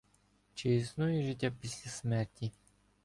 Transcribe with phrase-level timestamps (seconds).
[0.53, 2.51] Чи існує життя після смерті?